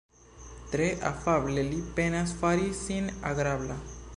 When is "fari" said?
2.41-2.73